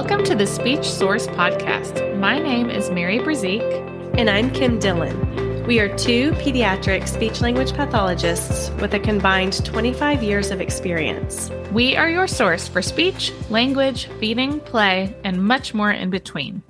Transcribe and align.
Welcome 0.00 0.24
to 0.24 0.34
the 0.34 0.46
Speech 0.46 0.88
Source 0.88 1.26
Podcast. 1.26 2.18
My 2.18 2.38
name 2.38 2.70
is 2.70 2.88
Mary 2.90 3.18
Brazique. 3.18 4.16
And 4.16 4.30
I'm 4.30 4.50
Kim 4.50 4.78
Dillon. 4.78 5.66
We 5.66 5.78
are 5.78 5.94
two 5.98 6.30
pediatric 6.32 7.06
speech 7.06 7.42
language 7.42 7.74
pathologists 7.74 8.70
with 8.80 8.94
a 8.94 8.98
combined 8.98 9.62
25 9.62 10.22
years 10.22 10.50
of 10.50 10.62
experience. 10.62 11.50
We 11.70 11.98
are 11.98 12.08
your 12.08 12.26
source 12.26 12.66
for 12.66 12.80
speech, 12.80 13.30
language, 13.50 14.06
feeding, 14.18 14.60
play, 14.60 15.14
and 15.22 15.44
much 15.44 15.74
more 15.74 15.90
in 15.90 16.08
between. 16.08 16.62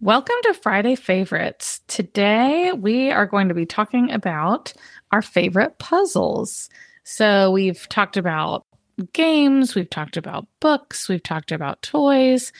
Welcome 0.00 0.36
to 0.44 0.54
Friday 0.54 0.94
Favorites. 0.94 1.80
Today 1.88 2.70
we 2.70 3.10
are 3.10 3.26
going 3.26 3.48
to 3.48 3.54
be 3.54 3.66
talking 3.66 4.12
about 4.12 4.72
our 5.10 5.20
favorite 5.20 5.80
puzzles. 5.80 6.70
So, 7.08 7.52
we've 7.52 7.88
talked 7.88 8.16
about 8.16 8.65
games, 9.12 9.74
we've 9.74 9.90
talked 9.90 10.16
about 10.16 10.46
books, 10.60 11.08
we've 11.08 11.22
talked 11.22 11.52
about 11.52 11.82
toys. 11.82 12.52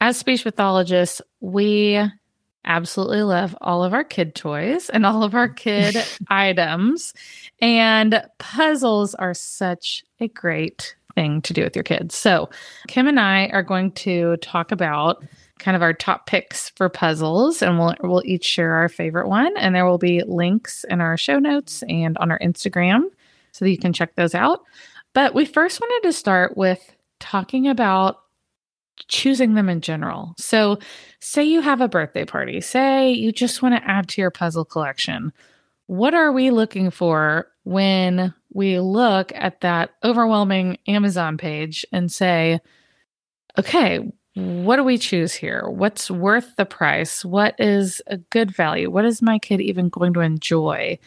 As 0.00 0.16
speech 0.16 0.44
pathologists, 0.44 1.22
we 1.40 2.00
absolutely 2.64 3.22
love 3.22 3.56
all 3.60 3.82
of 3.82 3.94
our 3.94 4.04
kid 4.04 4.34
toys 4.34 4.90
and 4.90 5.06
all 5.06 5.22
of 5.22 5.34
our 5.34 5.48
kid 5.48 5.96
items. 6.28 7.14
And 7.60 8.22
puzzles 8.38 9.14
are 9.14 9.34
such 9.34 10.04
a 10.20 10.28
great 10.28 10.94
thing 11.14 11.42
to 11.42 11.52
do 11.52 11.62
with 11.62 11.74
your 11.74 11.82
kids. 11.82 12.14
So, 12.14 12.48
Kim 12.86 13.08
and 13.08 13.18
I 13.18 13.46
are 13.48 13.62
going 13.62 13.92
to 13.92 14.36
talk 14.36 14.70
about 14.70 15.24
kind 15.58 15.74
of 15.74 15.82
our 15.82 15.92
top 15.92 16.26
picks 16.26 16.70
for 16.70 16.88
puzzles 16.88 17.62
and 17.62 17.78
we'll 17.78 17.94
we'll 18.00 18.22
each 18.24 18.44
share 18.44 18.74
our 18.74 18.88
favorite 18.88 19.28
one 19.28 19.56
and 19.56 19.74
there 19.74 19.84
will 19.84 19.98
be 19.98 20.22
links 20.24 20.84
in 20.88 21.00
our 21.00 21.16
show 21.16 21.40
notes 21.40 21.82
and 21.88 22.16
on 22.18 22.30
our 22.30 22.38
Instagram 22.38 23.02
so 23.50 23.64
that 23.64 23.70
you 23.70 23.78
can 23.78 23.92
check 23.92 24.14
those 24.14 24.36
out. 24.36 24.62
But 25.14 25.34
we 25.34 25.44
first 25.44 25.80
wanted 25.80 26.06
to 26.06 26.12
start 26.12 26.56
with 26.56 26.94
talking 27.20 27.68
about 27.68 28.18
choosing 29.06 29.54
them 29.54 29.68
in 29.68 29.80
general. 29.80 30.34
So, 30.38 30.78
say 31.20 31.44
you 31.44 31.60
have 31.60 31.80
a 31.80 31.88
birthday 31.88 32.24
party, 32.24 32.60
say 32.60 33.10
you 33.10 33.32
just 33.32 33.62
want 33.62 33.74
to 33.74 33.88
add 33.88 34.08
to 34.08 34.20
your 34.20 34.30
puzzle 34.30 34.64
collection. 34.64 35.32
What 35.86 36.14
are 36.14 36.32
we 36.32 36.50
looking 36.50 36.90
for 36.90 37.48
when 37.64 38.34
we 38.52 38.80
look 38.80 39.32
at 39.34 39.60
that 39.60 39.90
overwhelming 40.04 40.78
Amazon 40.86 41.38
page 41.38 41.86
and 41.92 42.10
say, 42.10 42.60
okay, 43.58 44.10
what 44.34 44.76
do 44.76 44.84
we 44.84 44.98
choose 44.98 45.34
here? 45.34 45.68
What's 45.68 46.10
worth 46.10 46.54
the 46.56 46.66
price? 46.66 47.24
What 47.24 47.54
is 47.58 48.02
a 48.06 48.18
good 48.18 48.54
value? 48.54 48.90
What 48.90 49.04
is 49.04 49.22
my 49.22 49.38
kid 49.38 49.60
even 49.60 49.88
going 49.88 50.12
to 50.14 50.20
enjoy? 50.20 50.98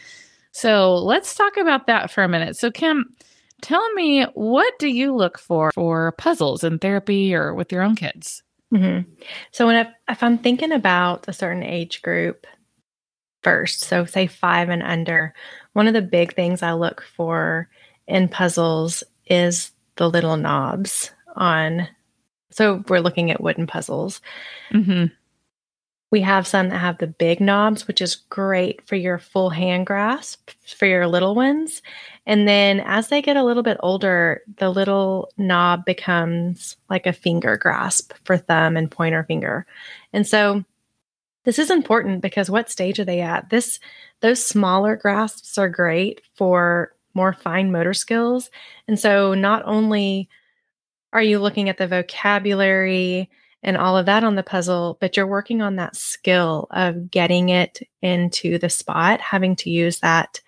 So, 0.52 0.96
let's 0.96 1.34
talk 1.34 1.56
about 1.56 1.86
that 1.86 2.10
for 2.10 2.22
a 2.22 2.28
minute. 2.28 2.56
So, 2.56 2.70
Kim, 2.70 3.14
Tell 3.62 3.92
me, 3.94 4.24
what 4.34 4.74
do 4.80 4.88
you 4.88 5.14
look 5.14 5.38
for 5.38 5.70
for 5.72 6.12
puzzles 6.12 6.64
in 6.64 6.78
therapy 6.78 7.34
or 7.34 7.54
with 7.54 7.70
your 7.72 7.82
own 7.82 7.94
kids? 7.94 8.42
Mm-hmm. 8.74 9.08
So, 9.52 9.66
when 9.66 9.86
I, 9.86 10.12
if 10.12 10.22
I'm 10.22 10.38
thinking 10.38 10.72
about 10.72 11.28
a 11.28 11.32
certain 11.32 11.62
age 11.62 12.02
group 12.02 12.46
first, 13.42 13.80
so 13.82 14.04
say 14.04 14.26
five 14.26 14.68
and 14.68 14.82
under, 14.82 15.32
one 15.74 15.86
of 15.86 15.94
the 15.94 16.02
big 16.02 16.34
things 16.34 16.62
I 16.62 16.72
look 16.72 17.02
for 17.02 17.68
in 18.08 18.28
puzzles 18.28 19.04
is 19.26 19.70
the 19.96 20.10
little 20.10 20.36
knobs 20.36 21.12
on. 21.36 21.86
So, 22.50 22.82
we're 22.88 23.00
looking 23.00 23.30
at 23.30 23.42
wooden 23.42 23.68
puzzles. 23.68 24.20
Mm-hmm. 24.72 25.06
We 26.12 26.20
have 26.20 26.46
some 26.46 26.68
that 26.68 26.78
have 26.78 26.98
the 26.98 27.06
big 27.06 27.40
knobs, 27.40 27.88
which 27.88 28.02
is 28.02 28.16
great 28.16 28.86
for 28.86 28.96
your 28.96 29.18
full 29.18 29.48
hand 29.48 29.86
grasp 29.86 30.50
for 30.76 30.86
your 30.86 31.08
little 31.08 31.34
ones. 31.34 31.80
And 32.26 32.46
then 32.46 32.80
as 32.80 33.08
they 33.08 33.22
get 33.22 33.38
a 33.38 33.42
little 33.42 33.62
bit 33.62 33.78
older, 33.80 34.42
the 34.58 34.68
little 34.68 35.30
knob 35.38 35.86
becomes 35.86 36.76
like 36.90 37.06
a 37.06 37.14
finger 37.14 37.56
grasp 37.56 38.12
for 38.24 38.36
thumb 38.36 38.76
and 38.76 38.90
pointer 38.90 39.24
finger. 39.24 39.66
And 40.12 40.26
so 40.26 40.64
this 41.44 41.58
is 41.58 41.70
important 41.70 42.20
because 42.20 42.50
what 42.50 42.70
stage 42.70 43.00
are 43.00 43.04
they 43.06 43.22
at? 43.22 43.48
This 43.48 43.80
those 44.20 44.44
smaller 44.44 44.96
grasps 44.96 45.56
are 45.56 45.68
great 45.68 46.20
for 46.34 46.94
more 47.14 47.32
fine 47.32 47.72
motor 47.72 47.94
skills. 47.94 48.50
And 48.86 49.00
so 49.00 49.32
not 49.32 49.62
only 49.64 50.28
are 51.14 51.22
you 51.22 51.38
looking 51.38 51.70
at 51.70 51.78
the 51.78 51.88
vocabulary 51.88 53.30
and 53.62 53.76
all 53.76 53.96
of 53.96 54.06
that 54.06 54.24
on 54.24 54.34
the 54.34 54.42
puzzle, 54.42 54.98
but 55.00 55.16
you're 55.16 55.26
working 55.26 55.62
on 55.62 55.76
that 55.76 55.96
skill 55.96 56.66
of 56.70 57.10
getting 57.10 57.48
it 57.48 57.80
into 58.00 58.58
the 58.58 58.70
spot, 58.70 59.20
having 59.20 59.54
to 59.56 59.70
use 59.70 60.00
that 60.00 60.40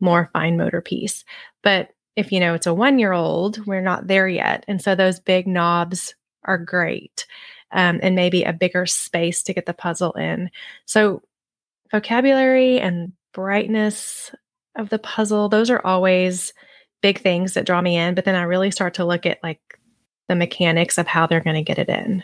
more 0.00 0.30
fine 0.32 0.56
motor 0.56 0.80
piece. 0.80 1.24
But 1.62 1.90
if 2.16 2.32
you 2.32 2.40
know 2.40 2.54
it's 2.54 2.66
a 2.66 2.74
one 2.74 2.98
year 2.98 3.12
old, 3.12 3.64
we're 3.66 3.80
not 3.80 4.06
there 4.06 4.28
yet. 4.28 4.64
And 4.68 4.80
so 4.80 4.94
those 4.94 5.20
big 5.20 5.46
knobs 5.46 6.14
are 6.44 6.58
great 6.58 7.26
um, 7.72 8.00
and 8.02 8.14
maybe 8.14 8.42
a 8.42 8.52
bigger 8.52 8.86
space 8.86 9.42
to 9.44 9.54
get 9.54 9.66
the 9.66 9.74
puzzle 9.74 10.12
in. 10.12 10.50
So 10.86 11.22
vocabulary 11.90 12.80
and 12.80 13.12
brightness 13.32 14.34
of 14.76 14.88
the 14.88 14.98
puzzle, 14.98 15.48
those 15.48 15.70
are 15.70 15.84
always 15.84 16.52
big 17.00 17.20
things 17.20 17.54
that 17.54 17.66
draw 17.66 17.80
me 17.80 17.96
in. 17.96 18.14
But 18.14 18.24
then 18.24 18.34
I 18.34 18.42
really 18.42 18.70
start 18.70 18.94
to 18.94 19.04
look 19.04 19.26
at 19.26 19.42
like 19.42 19.60
the 20.28 20.34
mechanics 20.34 20.98
of 20.98 21.06
how 21.06 21.26
they're 21.26 21.40
going 21.40 21.56
to 21.56 21.62
get 21.62 21.78
it 21.78 21.88
in. 21.88 22.22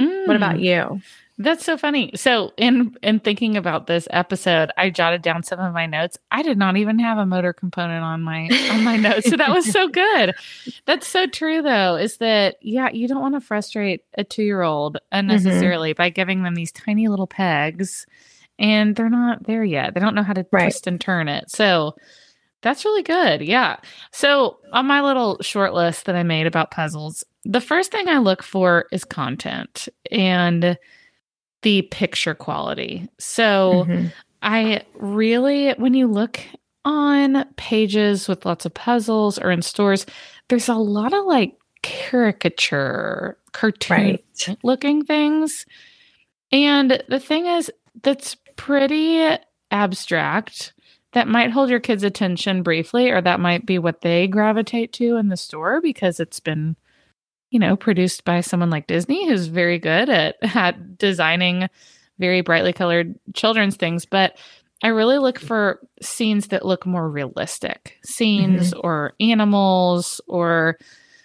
Mm. 0.00 0.26
What 0.26 0.36
about 0.36 0.56
mm. 0.56 0.62
you? 0.62 1.00
That's 1.38 1.64
so 1.64 1.78
funny. 1.78 2.10
So 2.16 2.52
in 2.58 2.94
in 3.02 3.18
thinking 3.18 3.56
about 3.56 3.86
this 3.86 4.06
episode, 4.10 4.70
I 4.76 4.90
jotted 4.90 5.22
down 5.22 5.42
some 5.42 5.58
of 5.58 5.72
my 5.72 5.86
notes. 5.86 6.18
I 6.30 6.42
did 6.42 6.58
not 6.58 6.76
even 6.76 6.98
have 6.98 7.16
a 7.16 7.24
motor 7.24 7.54
component 7.54 8.04
on 8.04 8.20
my 8.20 8.48
on 8.70 8.84
my 8.84 8.96
notes. 8.96 9.30
So 9.30 9.36
that 9.36 9.48
was 9.48 9.64
so 9.70 9.88
good. 10.04 10.34
That's 10.84 11.08
so 11.08 11.26
true 11.26 11.62
though, 11.62 11.96
is 11.96 12.18
that 12.18 12.56
yeah, 12.60 12.90
you 12.90 13.08
don't 13.08 13.22
want 13.22 13.36
to 13.36 13.40
frustrate 13.40 14.04
a 14.18 14.24
2-year-old 14.24 14.98
unnecessarily 15.12 15.92
mm-hmm. 15.92 16.02
by 16.02 16.10
giving 16.10 16.42
them 16.42 16.54
these 16.54 16.72
tiny 16.72 17.08
little 17.08 17.26
pegs 17.26 18.04
and 18.58 18.94
they're 18.94 19.08
not 19.08 19.44
there 19.44 19.64
yet. 19.64 19.94
They 19.94 20.00
don't 20.00 20.14
know 20.14 20.22
how 20.22 20.34
to 20.34 20.46
right. 20.52 20.64
twist 20.64 20.86
and 20.86 21.00
turn 21.00 21.26
it. 21.28 21.50
So 21.50 21.96
that's 22.62 22.84
really 22.84 23.02
good. 23.02 23.40
Yeah. 23.40 23.76
So, 24.12 24.58
on 24.72 24.86
my 24.86 25.00
little 25.00 25.38
short 25.40 25.72
list 25.72 26.04
that 26.04 26.14
I 26.14 26.22
made 26.22 26.46
about 26.46 26.70
puzzles, 26.70 27.24
the 27.44 27.60
first 27.60 27.90
thing 27.90 28.08
I 28.08 28.18
look 28.18 28.42
for 28.42 28.86
is 28.92 29.04
content 29.04 29.88
and 30.10 30.78
the 31.62 31.82
picture 31.82 32.34
quality. 32.34 33.08
So, 33.18 33.84
mm-hmm. 33.86 34.06
I 34.42 34.82
really, 34.94 35.72
when 35.72 35.94
you 35.94 36.06
look 36.06 36.40
on 36.84 37.44
pages 37.56 38.26
with 38.26 38.46
lots 38.46 38.64
of 38.64 38.72
puzzles 38.72 39.38
or 39.38 39.50
in 39.50 39.62
stores, 39.62 40.06
there's 40.48 40.68
a 40.68 40.74
lot 40.74 41.12
of 41.12 41.26
like 41.26 41.56
caricature, 41.82 43.36
cartoon 43.52 43.96
right. 43.96 44.58
looking 44.62 45.04
things. 45.04 45.66
And 46.52 47.02
the 47.08 47.20
thing 47.20 47.46
is, 47.46 47.70
that's 48.02 48.36
pretty 48.56 49.36
abstract 49.70 50.72
that 51.12 51.28
might 51.28 51.50
hold 51.50 51.70
your 51.70 51.80
kids' 51.80 52.04
attention 52.04 52.62
briefly, 52.62 53.10
or 53.10 53.20
that 53.20 53.40
might 53.40 53.66
be 53.66 53.78
what 53.78 54.00
they 54.00 54.26
gravitate 54.28 54.92
to 54.94 55.16
in 55.16 55.28
the 55.28 55.36
store 55.36 55.80
because 55.80 56.20
it's 56.20 56.40
been, 56.40 56.76
you 57.50 57.58
know, 57.58 57.76
produced 57.76 58.24
by 58.24 58.40
someone 58.40 58.70
like 58.70 58.86
Disney 58.86 59.28
who's 59.28 59.46
very 59.46 59.78
good 59.78 60.08
at, 60.08 60.36
at 60.42 60.98
designing 60.98 61.68
very 62.18 62.40
brightly 62.40 62.72
colored 62.72 63.14
children's 63.34 63.76
things. 63.76 64.06
But 64.06 64.38
I 64.82 64.88
really 64.88 65.18
look 65.18 65.38
for 65.38 65.80
scenes 66.00 66.48
that 66.48 66.64
look 66.64 66.86
more 66.86 67.08
realistic, 67.08 67.98
scenes 68.04 68.70
mm-hmm. 68.70 68.80
or 68.82 69.14
animals 69.20 70.20
or 70.26 70.78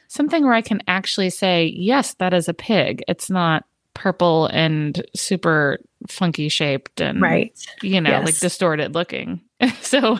something 0.07 0.43
where 0.43 0.53
I 0.53 0.61
can 0.61 0.81
actually 0.87 1.29
say, 1.29 1.65
yes, 1.65 2.15
that 2.15 2.33
is 2.33 2.49
a 2.49 2.53
pig. 2.53 3.03
It's 3.07 3.29
not 3.29 3.65
purple 3.95 4.47
and 4.47 5.03
super 5.15 5.79
funky 6.09 6.49
shaped 6.49 7.01
and 7.01 7.21
right 7.21 7.57
you 7.81 7.99
know 7.99 8.09
yes. 8.11 8.25
like 8.25 8.37
distorted 8.39 8.93
looking 8.93 9.41
so 9.81 10.19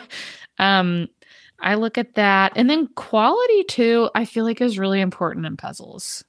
um 0.58 1.08
i 1.60 1.76
look 1.76 1.98
at 1.98 2.16
that. 2.16 2.54
And 2.56 2.70
then 2.70 2.88
quality 2.96 3.64
too 3.66 4.10
i 4.16 4.26
feel 4.26 4.44
like 4.46 4.62
is 4.62 4.80
really 4.80 5.02
important 5.02 5.46
in 5.46 5.58
puzzles 5.58 6.24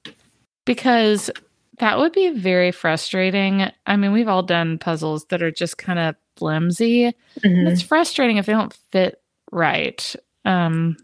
because 0.65 1.29
that 1.79 1.99
would 1.99 2.11
be 2.11 2.31
very 2.31 2.71
frustrating. 2.71 3.69
I 3.85 3.95
mean 3.95 4.11
we've 4.11 4.27
all 4.27 4.43
done 4.43 4.77
puzzles 4.79 5.25
that 5.25 5.43
are 5.43 5.51
just 5.51 5.77
kind 5.77 5.99
of 5.99 6.15
flimsy. 6.35 7.13
Mm-hmm. 7.39 7.67
it's 7.67 7.81
frustrating 7.81 8.37
if 8.37 8.45
they 8.45 8.53
don't 8.53 8.73
fit 8.91 9.21
right. 9.51 10.15
Um 10.45 10.97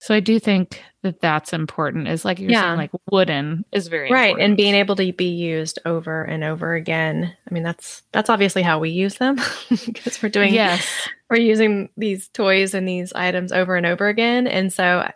so 0.00 0.14
I 0.14 0.20
do 0.20 0.38
think 0.38 0.82
that 1.04 1.20
that's 1.20 1.52
important. 1.52 2.08
Is 2.08 2.24
like 2.24 2.40
you're 2.40 2.50
yeah. 2.50 2.62
saying, 2.62 2.78
like 2.78 2.90
wooden 3.10 3.64
is 3.70 3.88
very 3.88 4.10
right, 4.10 4.30
important. 4.30 4.48
and 4.48 4.56
being 4.56 4.74
able 4.74 4.96
to 4.96 5.12
be 5.12 5.28
used 5.28 5.78
over 5.84 6.24
and 6.24 6.42
over 6.42 6.74
again. 6.74 7.34
I 7.48 7.54
mean, 7.54 7.62
that's 7.62 8.02
that's 8.10 8.30
obviously 8.30 8.62
how 8.62 8.78
we 8.80 8.90
use 8.90 9.16
them 9.16 9.36
because 9.68 10.20
we're 10.22 10.30
doing 10.30 10.52
yes, 10.52 10.86
we're 11.30 11.38
using 11.38 11.90
these 11.96 12.28
toys 12.28 12.74
and 12.74 12.88
these 12.88 13.12
items 13.12 13.52
over 13.52 13.76
and 13.76 13.86
over 13.86 14.08
again, 14.08 14.46
and 14.46 14.72
so 14.72 15.08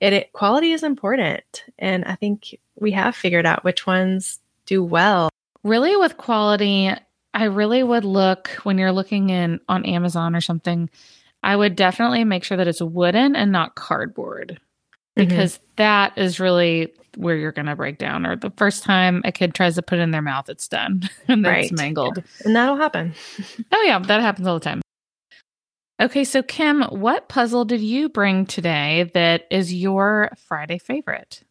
it, 0.00 0.12
it 0.12 0.32
quality 0.32 0.72
is 0.72 0.82
important, 0.82 1.64
and 1.78 2.04
I 2.04 2.16
think 2.16 2.58
we 2.76 2.92
have 2.92 3.16
figured 3.16 3.46
out 3.46 3.64
which 3.64 3.86
ones 3.86 4.40
do 4.66 4.84
well. 4.84 5.30
Really, 5.62 5.96
with 5.96 6.16
quality, 6.16 6.90
I 7.32 7.44
really 7.44 7.82
would 7.82 8.04
look 8.04 8.48
when 8.64 8.76
you're 8.76 8.92
looking 8.92 9.30
in 9.30 9.60
on 9.68 9.86
Amazon 9.86 10.36
or 10.36 10.40
something 10.40 10.90
I 11.42 11.54
would 11.54 11.76
definitely 11.76 12.24
make 12.24 12.44
sure 12.44 12.56
that 12.56 12.68
it's 12.68 12.82
wooden 12.82 13.36
and 13.36 13.52
not 13.52 13.74
cardboard. 13.74 14.60
Because 15.18 15.54
mm-hmm. 15.54 15.64
that 15.76 16.16
is 16.16 16.40
really 16.40 16.92
where 17.16 17.36
you're 17.36 17.52
going 17.52 17.66
to 17.66 17.76
break 17.76 17.98
down 17.98 18.24
or 18.24 18.36
the 18.36 18.52
first 18.56 18.84
time 18.84 19.20
a 19.24 19.32
kid 19.32 19.54
tries 19.54 19.74
to 19.74 19.82
put 19.82 19.98
it 19.98 20.02
in 20.02 20.12
their 20.12 20.22
mouth 20.22 20.48
it's 20.48 20.68
done 20.68 21.02
and 21.28 21.44
then 21.44 21.52
right. 21.52 21.64
it's 21.64 21.72
mangled 21.72 22.22
and 22.44 22.56
that'll 22.56 22.76
happen 22.76 23.12
oh 23.72 23.84
yeah 23.86 23.98
that 23.98 24.20
happens 24.20 24.46
all 24.46 24.54
the 24.58 24.64
time 24.64 24.80
okay 26.00 26.24
so 26.24 26.42
kim 26.42 26.82
what 26.84 27.28
puzzle 27.28 27.64
did 27.64 27.80
you 27.80 28.08
bring 28.08 28.46
today 28.46 29.10
that 29.14 29.46
is 29.50 29.74
your 29.74 30.30
friday 30.46 30.78
favorite 30.78 31.42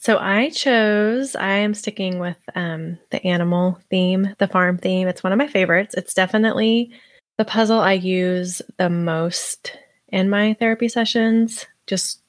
so 0.00 0.16
I 0.16 0.50
chose, 0.50 1.34
I 1.34 1.54
am 1.54 1.74
sticking 1.74 2.20
with 2.20 2.36
um, 2.54 2.98
the 3.10 3.24
animal 3.26 3.80
theme, 3.90 4.32
the 4.38 4.46
farm 4.46 4.78
theme. 4.78 5.08
It's 5.08 5.24
one 5.24 5.32
of 5.32 5.38
my 5.38 5.48
favorites. 5.48 5.96
It's 5.96 6.14
definitely 6.14 6.92
the 7.36 7.44
puzzle 7.44 7.80
I 7.80 7.94
use 7.94 8.62
the 8.76 8.88
most 8.88 9.76
in 10.06 10.30
my 10.30 10.54
therapy 10.54 10.88
sessions. 10.88 11.66
Just 11.88 12.22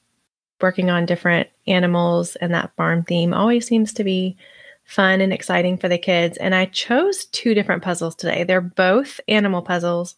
working 0.62 0.90
on 0.90 1.06
different 1.06 1.48
animals 1.66 2.36
and 2.36 2.54
that 2.54 2.74
farm 2.76 3.04
theme 3.04 3.32
always 3.34 3.66
seems 3.66 3.92
to 3.94 4.04
be 4.04 4.36
fun 4.84 5.20
and 5.20 5.32
exciting 5.32 5.76
for 5.78 5.88
the 5.88 5.98
kids. 5.98 6.36
And 6.38 6.54
I 6.54 6.66
chose 6.66 7.26
two 7.26 7.54
different 7.54 7.82
puzzles 7.82 8.14
today. 8.16 8.44
They're 8.44 8.60
both 8.60 9.20
animal 9.28 9.62
puzzles, 9.62 10.16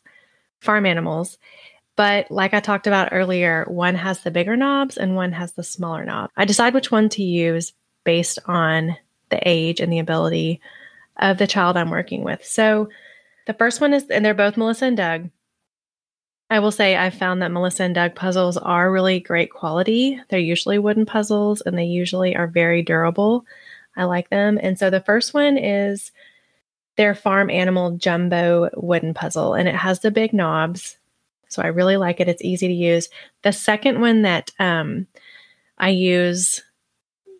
farm 0.61 0.87
animals. 0.87 1.39
But 1.95 2.31
like 2.31 2.55
I 2.55 2.61
talked 2.61 2.87
about 2.87 3.11
earlier, 3.13 3.67
one 3.69 3.95
has 3.97 4.23
the 4.23 4.31
bigger 4.31 4.57
knobs 4.57 4.97
and 4.97 5.15
one 5.15 5.33
has 5.33 5.53
the 5.53 5.63
smaller 5.63 6.05
knob. 6.05 6.31
I 6.37 6.47
decide 6.47 6.73
which 6.73 6.91
one 6.91 7.11
to 7.11 7.23
use 7.23 7.75
based 8.05 8.39
on 8.47 8.97
the 9.29 9.41
age 9.47 9.81
and 9.81 9.93
the 9.93 9.99
ability 9.99 10.61
of 11.19 11.39
the 11.39 11.47
child 11.47 11.77
I'm 11.77 11.91
working 11.91 12.25
with. 12.25 12.45
So 12.45 12.89
the 13.47 13.55
first 13.55 13.81
one 13.81 13.93
is, 13.93 14.05
and 14.09 14.25
they're 14.25 14.35
both 14.35 14.57
Melissa 14.57 14.87
and 14.87 14.97
Doug. 14.97 15.31
I 16.53 16.59
will 16.59 16.71
say 16.71 16.97
I've 16.97 17.15
found 17.15 17.41
that 17.43 17.51
Melissa 17.51 17.85
and 17.85 17.95
Doug 17.95 18.15
puzzles 18.15 18.57
are 18.57 18.93
really 18.93 19.21
great 19.21 19.51
quality. 19.51 20.21
They're 20.29 20.39
usually 20.39 20.79
wooden 20.79 21.07
puzzles 21.07 21.63
and 21.63 21.77
they 21.79 21.85
usually 21.85 22.37
are 22.37 22.47
very 22.47 22.83
durable. 22.83 23.47
I 23.97 24.05
like 24.05 24.31
them. 24.31 24.59
And 24.63 24.79
so 24.79 24.91
the 24.91 25.01
first 25.01 25.35
one 25.35 25.57
is 25.57 26.13
their 26.97 27.15
farm 27.15 27.51
animal 27.51 27.93
jumbo 27.97 28.69
wooden 28.75 29.15
puzzle, 29.15 29.55
and 29.55 29.67
it 29.67 29.75
has 29.75 30.01
the 30.01 30.11
big 30.11 30.35
knobs 30.35 30.99
so 31.53 31.61
I 31.61 31.67
really 31.67 31.99
like 31.99 32.19
it. 32.19 32.29
It's 32.29 32.43
easy 32.43 32.67
to 32.67 32.73
use. 32.73 33.11
The 33.43 33.53
second 33.53 34.01
one 34.01 34.23
that 34.23 34.51
um, 34.59 35.07
I 35.77 35.91
use 35.91 36.63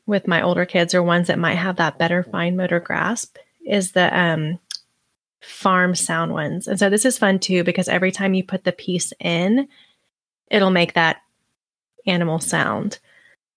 with 0.05 0.29
my 0.29 0.43
older 0.43 0.67
kids 0.67 0.95
or 0.95 1.03
ones 1.03 1.29
that 1.29 1.39
might 1.39 1.55
have 1.55 1.77
that 1.77 1.99
better 1.99 2.23
fine 2.23 2.55
motor 2.55 2.79
grasp 2.79 3.39
is 3.65 3.93
the 3.93 4.17
um, 4.17 4.59
farm 5.43 5.95
sound 5.95 6.33
ones. 6.33 6.67
And 6.69 6.79
so 6.79 6.89
this 6.89 7.05
is 7.05 7.19
fun 7.19 7.39
too 7.39 7.65
because 7.65 7.89
every 7.89 8.13
time 8.13 8.35
you 8.35 8.45
put 8.45 8.65
the 8.65 8.73
piece 8.73 9.13
in, 9.21 9.69
it'll 10.51 10.71
make 10.71 10.95
that 10.95 11.23
animal 12.07 12.39
sound. 12.39 12.99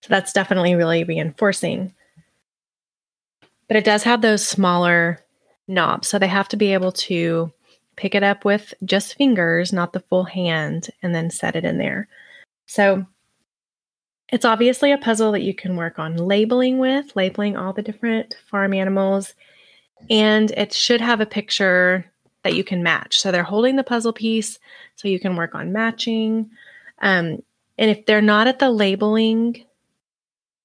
So 0.02 0.10
that's 0.10 0.34
definitely 0.34 0.76
really 0.76 1.04
reinforcing. 1.04 1.94
But 3.68 3.78
it 3.78 3.86
does 3.86 4.04
have 4.04 4.22
those 4.22 4.46
smaller 4.46 5.20
knobs. 5.68 6.08
So 6.08 6.20
they 6.20 6.28
have 6.28 6.48
to 6.50 6.58
be 6.58 6.74
able 6.74 6.92
to 6.92 7.52
pick 7.96 8.14
it 8.14 8.24
up 8.24 8.46
with 8.46 8.74
just 8.84 9.16
fingers, 9.16 9.74
not 9.74 9.94
the 9.94 10.00
full 10.02 10.26
hand, 10.26 10.90
and 11.02 11.16
then 11.16 11.30
set 11.30 11.56
it 11.56 11.66
in 11.66 11.78
there. 11.78 12.08
So 12.68 13.06
it's 14.30 14.46
obviously 14.46 14.92
a 14.92 14.98
puzzle 14.98 15.32
that 15.32 15.44
you 15.44 15.54
can 15.54 15.76
work 15.76 15.98
on 16.00 16.18
labeling 16.18 16.78
with, 16.78 17.16
labeling 17.16 17.56
all 17.56 17.74
the 17.74 17.82
different 17.82 18.36
farm 18.50 18.74
animals. 18.74 19.34
And 20.10 20.52
it 20.52 20.74
should 20.74 21.02
have 21.02 21.22
a 21.22 21.26
picture 21.26 22.06
that 22.44 22.56
you 22.56 22.64
can 22.64 22.84
match. 22.84 23.20
So 23.20 23.32
they're 23.32 23.44
holding 23.44 23.76
the 23.76 23.84
puzzle 23.84 24.14
piece, 24.14 24.60
so 24.96 25.08
you 25.08 25.20
can 25.20 25.36
work 25.36 25.56
on 25.56 25.74
matching. 25.74 26.52
Um, 27.02 27.42
and 27.78 27.92
if 27.92 28.06
they're 28.06 28.22
not 28.22 28.48
at 28.48 28.60
the 28.60 28.70
labeling 28.70 29.66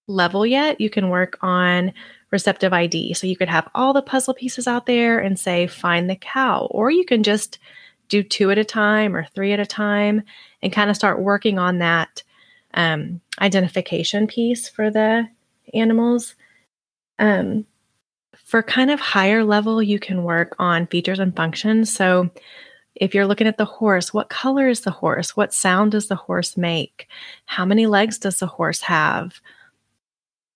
level 0.07 0.45
yet, 0.45 0.81
you 0.81 0.91
can 0.91 1.09
work 1.09 1.39
on 1.41 1.93
receptive 2.31 2.73
ID. 2.73 3.15
So 3.15 3.27
you 3.27 3.37
could 3.37 3.49
have 3.49 3.69
all 3.75 3.93
the 3.93 4.03
puzzle 4.03 4.35
pieces 4.35 4.69
out 4.69 4.87
there 4.87 5.19
and 5.19 5.39
say, 5.39 5.67
find 5.67 6.09
the 6.09 6.17
cow, 6.17 6.69
or 6.71 6.91
you 6.91 7.05
can 7.05 7.23
just 7.23 7.59
do 8.09 8.23
two 8.23 8.51
at 8.51 8.59
a 8.59 8.65
time 8.65 9.17
or 9.17 9.25
three 9.25 9.53
at 9.53 9.61
a 9.61 9.67
time 9.67 10.23
and 10.63 10.73
kind 10.73 10.91
of 10.91 10.97
start 10.97 11.21
working 11.21 11.59
on 11.59 11.79
that 11.79 12.23
um, 12.75 13.21
identification 13.41 14.27
piece 14.27 14.69
for 14.69 14.91
the 14.91 15.29
animals. 15.73 16.35
Um, 17.19 17.67
for 18.51 18.63
kind 18.63 18.91
of 18.91 19.01
higher 19.01 19.45
level, 19.45 19.83
you 19.83 19.99
can 19.99 20.25
work 20.25 20.57
on 20.59 20.87
features 20.89 21.21
and 21.21 21.35
functions. 21.35 21.93
So 21.93 22.31
if 22.97 23.15
you're 23.15 23.27
looking 23.27 23.47
at 23.47 23.59
the 23.59 23.65
horse, 23.65 24.13
what 24.13 24.29
color 24.29 24.69
is 24.69 24.81
the 24.81 24.91
horse? 24.91 25.37
What 25.37 25.55
sound 25.55 25.93
does 25.93 26.09
the 26.09 26.17
horse 26.17 26.57
make? 26.57 27.09
How 27.47 27.65
many 27.65 27.87
legs 27.87 28.19
does 28.19 28.41
the 28.41 28.49
horse 28.49 28.81
have? 28.83 29.41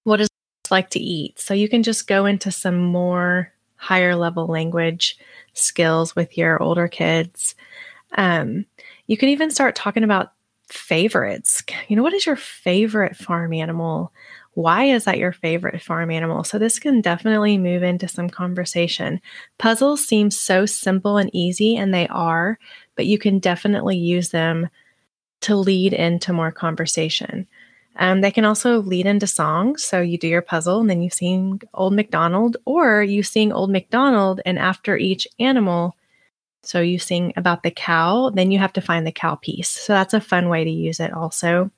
What 0.03 0.21
is 0.21 0.27
it 0.27 0.71
like 0.71 0.91
to 0.91 1.01
eat. 1.01 1.39
So 1.39 1.55
you 1.55 1.69
can 1.69 1.83
just 1.83 2.07
go 2.07 2.27
into 2.27 2.51
some 2.51 2.79
more 2.79 3.53
higher 3.77 4.17
level 4.17 4.47
language 4.47 5.19
skills 5.53 6.17
with 6.17 6.37
your 6.39 6.63
older 6.63 6.89
kids. 6.89 7.55
Um, 8.17 8.67
you 9.07 9.17
can 9.17 9.29
even 9.29 9.51
start 9.51 9.75
talking 9.75 10.05
about 10.05 10.33
favorites. 10.69 11.63
You 11.89 11.97
know, 11.97 12.03
what 12.03 12.15
is 12.15 12.27
your 12.27 12.37
favorite 12.37 13.17
farm 13.17 13.53
animal? 13.53 14.13
Why 14.55 14.85
is 14.85 15.05
that 15.05 15.19
your 15.19 15.33
favorite 15.33 15.83
farm 15.83 16.11
animal? 16.11 16.45
So, 16.45 16.59
this 16.59 16.79
can 16.79 17.01
definitely 17.01 17.59
move 17.59 17.83
into 17.83 18.09
some 18.09 18.31
conversation. 18.31 19.21
Puzzles 19.59 20.05
seem 20.05 20.31
so 20.31 20.67
simple 20.67 21.17
and 21.17 21.31
easy, 21.35 21.77
and 21.77 21.93
they 21.93 22.09
are, 22.09 22.59
but 22.97 23.07
you 23.07 23.19
can 23.19 23.39
definitely 23.39 23.97
use 23.97 24.31
them 24.31 24.69
to 25.43 25.57
lead 25.57 25.93
into 25.93 26.33
more 26.33 26.53
conversation. 26.53 27.47
Um, 27.97 28.21
they 28.23 28.31
can 28.31 28.45
also 28.45 28.81
lead 28.83 29.07
into 29.07 29.27
songs. 29.27 29.85
So 29.85 30.01
you 30.01 30.19
do 30.19 30.27
your 30.29 30.43
puzzle 30.43 30.81
and 30.81 30.91
then 30.91 31.03
you 31.03 31.11
sing 31.11 31.61
Old 31.75 31.93
MacDonald, 31.93 32.57
or 32.65 33.03
you 33.03 33.23
sing 33.23 33.53
Old 33.53 33.71
MacDonald, 33.71 34.41
and 34.47 34.59
after 34.59 34.97
each 34.97 35.29
animal, 35.39 35.97
so 36.63 36.81
you 36.81 36.99
sing 36.99 37.33
about 37.37 37.63
the 37.63 37.71
cow, 37.71 38.31
then 38.31 38.51
you 38.51 38.59
have 38.59 38.73
to 38.75 38.81
find 38.81 39.07
the 39.07 39.13
cow 39.13 39.37
piece. 39.37 39.69
So 39.69 39.93
that's 39.93 40.15
a 40.15 40.21
fun 40.21 40.49
way 40.49 40.65
to 40.65 40.71
use 40.71 40.99
it 40.99 41.13
also. 41.13 41.71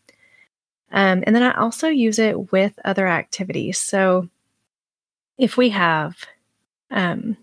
Um, 0.93 1.25
and 1.27 1.35
then 1.35 1.43
I 1.43 1.53
also 1.59 1.89
use 1.89 2.19
it 2.19 2.53
with 2.53 2.79
other 2.85 3.07
activities. 3.07 3.79
So 3.79 4.29
if 5.37 5.57
we 5.57 5.71
have 5.71 6.17
um, 6.91 7.37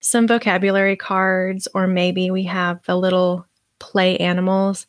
some 0.00 0.26
vocabulary 0.26 0.96
cards, 0.96 1.68
or 1.74 1.86
maybe 1.86 2.30
we 2.30 2.44
have 2.44 2.82
the 2.84 2.96
little 2.96 3.46
play 3.78 4.16
animals, 4.18 4.86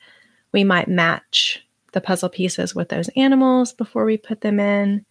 we 0.52 0.64
might 0.64 0.88
match 0.88 1.66
the 1.94 2.02
puzzle 2.02 2.30
pieces 2.30 2.74
with 2.74 2.90
those 2.90 3.10
animals 3.10 3.74
before 3.74 4.06
we 4.06 4.18
put 4.18 4.42
them 4.42 4.60
in. 4.60 5.06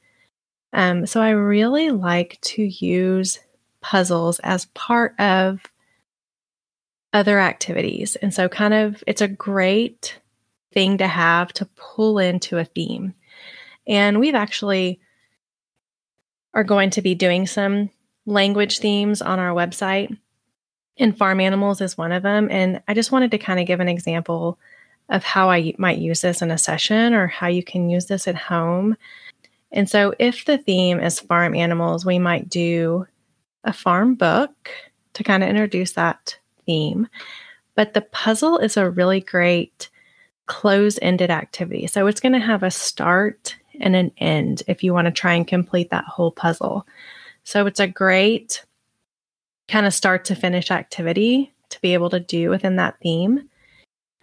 Um, 0.72 1.06
so 1.06 1.20
I 1.20 1.30
really 1.30 1.90
like 1.90 2.38
to 2.42 2.62
use 2.62 3.38
puzzles 3.80 4.38
as 4.40 4.66
part 4.66 5.18
of 5.18 5.60
other 7.12 7.40
activities. 7.40 8.16
And 8.16 8.32
so, 8.32 8.48
kind 8.48 8.72
of, 8.72 9.02
it's 9.06 9.20
a 9.20 9.28
great 9.28 10.18
thing 10.72 10.98
to 10.98 11.06
have 11.06 11.52
to 11.54 11.66
pull 11.76 12.18
into 12.18 12.58
a 12.58 12.64
theme. 12.64 13.14
And 13.86 14.20
we've 14.20 14.34
actually 14.34 15.00
are 16.54 16.64
going 16.64 16.90
to 16.90 17.02
be 17.02 17.14
doing 17.14 17.46
some 17.46 17.90
language 18.26 18.78
themes 18.78 19.22
on 19.22 19.38
our 19.38 19.54
website. 19.54 20.16
And 20.98 21.16
farm 21.16 21.40
animals 21.40 21.80
is 21.80 21.96
one 21.96 22.12
of 22.12 22.22
them. 22.22 22.48
And 22.50 22.82
I 22.88 22.94
just 22.94 23.12
wanted 23.12 23.30
to 23.30 23.38
kind 23.38 23.60
of 23.60 23.66
give 23.66 23.80
an 23.80 23.88
example 23.88 24.58
of 25.08 25.24
how 25.24 25.50
I 25.50 25.74
might 25.78 25.98
use 25.98 26.20
this 26.20 26.42
in 26.42 26.50
a 26.50 26.58
session 26.58 27.14
or 27.14 27.26
how 27.26 27.48
you 27.48 27.62
can 27.62 27.90
use 27.90 28.06
this 28.06 28.28
at 28.28 28.36
home. 28.36 28.96
And 29.72 29.88
so, 29.88 30.14
if 30.18 30.44
the 30.44 30.58
theme 30.58 31.00
is 31.00 31.20
farm 31.20 31.54
animals, 31.54 32.04
we 32.04 32.18
might 32.18 32.48
do 32.48 33.06
a 33.64 33.72
farm 33.72 34.14
book 34.14 34.70
to 35.14 35.24
kind 35.24 35.42
of 35.42 35.48
introduce 35.48 35.92
that 35.92 36.38
theme. 36.66 37.08
But 37.74 37.94
the 37.94 38.00
puzzle 38.00 38.58
is 38.58 38.76
a 38.76 38.90
really 38.90 39.20
great 39.20 39.89
close 40.50 40.98
ended 41.00 41.30
activity. 41.30 41.86
So, 41.86 42.06
it's 42.08 42.20
going 42.20 42.32
to 42.32 42.40
have 42.40 42.62
a 42.62 42.70
start 42.70 43.56
and 43.80 43.94
an 43.94 44.10
end 44.18 44.64
if 44.66 44.82
you 44.82 44.92
want 44.92 45.06
to 45.06 45.12
try 45.12 45.34
and 45.34 45.46
complete 45.46 45.90
that 45.90 46.04
whole 46.04 46.32
puzzle. 46.32 46.86
So, 47.44 47.66
it's 47.66 47.80
a 47.80 47.86
great 47.86 48.64
kind 49.68 49.86
of 49.86 49.94
start 49.94 50.24
to 50.26 50.34
finish 50.34 50.70
activity 50.70 51.54
to 51.70 51.80
be 51.80 51.94
able 51.94 52.10
to 52.10 52.20
do 52.20 52.50
within 52.50 52.76
that 52.76 52.98
theme. 53.00 53.48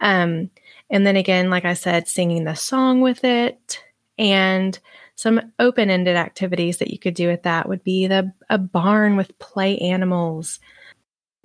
Um, 0.00 0.50
and 0.90 1.06
then 1.06 1.16
again, 1.16 1.50
like 1.50 1.64
I 1.64 1.74
said, 1.74 2.06
singing 2.06 2.44
the 2.44 2.54
song 2.54 3.00
with 3.00 3.24
it 3.24 3.82
and 4.18 4.78
some 5.16 5.40
open-ended 5.58 6.16
activities 6.16 6.78
that 6.78 6.90
you 6.90 6.98
could 6.98 7.14
do 7.14 7.28
with 7.28 7.42
that 7.42 7.68
would 7.68 7.82
be 7.82 8.06
the 8.06 8.32
a 8.50 8.58
barn 8.58 9.16
with 9.16 9.36
play 9.38 9.78
animals 9.78 10.60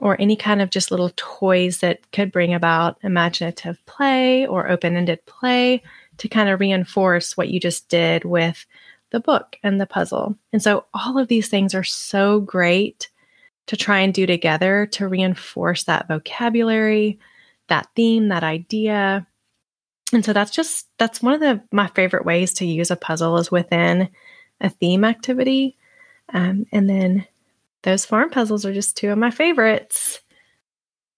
or 0.03 0.19
any 0.19 0.35
kind 0.35 0.61
of 0.61 0.69
just 0.69 0.91
little 0.91 1.11
toys 1.15 1.79
that 1.79 1.99
could 2.11 2.29
bring 2.29 2.53
about 2.53 2.97
imaginative 3.03 3.77
play 3.85 4.45
or 4.45 4.69
open-ended 4.69 5.25
play 5.25 5.81
to 6.17 6.27
kind 6.27 6.49
of 6.49 6.59
reinforce 6.59 7.37
what 7.37 7.47
you 7.47 7.57
just 7.59 7.87
did 7.87 8.25
with 8.25 8.65
the 9.11 9.21
book 9.21 9.57
and 9.63 9.79
the 9.79 9.85
puzzle. 9.85 10.37
And 10.51 10.61
so 10.61 10.85
all 10.93 11.17
of 11.17 11.29
these 11.29 11.47
things 11.47 11.73
are 11.73 11.85
so 11.85 12.41
great 12.41 13.09
to 13.67 13.77
try 13.77 13.99
and 13.99 14.13
do 14.13 14.25
together 14.25 14.87
to 14.91 15.07
reinforce 15.07 15.85
that 15.85 16.09
vocabulary, 16.09 17.17
that 17.69 17.87
theme, 17.95 18.27
that 18.27 18.43
idea, 18.43 19.25
And 20.13 20.23
so 20.23 20.31
that's 20.31 20.51
just 20.51 20.87
that's 20.97 21.21
one 21.21 21.33
of 21.33 21.39
the 21.39 21.61
my 21.71 21.87
favorite 21.87 22.25
ways 22.25 22.53
to 22.55 22.65
use 22.65 22.91
a 22.91 22.95
puzzle 22.95 23.37
is 23.37 23.51
within 23.51 24.09
a 24.61 24.69
theme 24.69 25.03
activity. 25.03 25.75
Um, 26.31 26.65
and 26.71 26.89
then 26.89 27.25
those 27.83 28.05
farm 28.05 28.29
puzzles 28.29 28.65
are 28.65 28.73
just 28.73 28.97
two 28.97 29.09
of 29.09 29.17
my 29.17 29.31
favorites. 29.31 30.19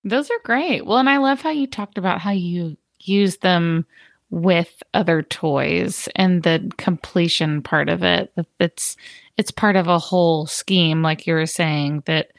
Those 0.03 0.29
are 0.29 0.39
great. 0.43 0.85
Well, 0.85 0.99
and 0.99 1.09
I 1.09 1.17
love 1.17 1.41
how 1.41 1.49
you 1.49 1.67
talked 1.67 1.97
about 1.97 2.21
how 2.21 2.31
you 2.31 2.77
use 2.99 3.37
them 3.37 3.85
with 4.29 4.83
other 4.93 5.21
toys 5.21 6.09
and 6.15 6.43
the 6.43 6.71
completion 6.77 7.61
part 7.61 7.89
of 7.89 8.03
it. 8.03 8.31
It's 8.59 8.97
it's 9.37 9.51
part 9.51 9.75
of 9.75 9.87
a 9.87 9.99
whole 9.99 10.45
scheme, 10.47 11.01
like 11.01 11.27
you 11.27 11.33
were 11.33 11.45
saying, 11.45 12.03
that 12.05 12.31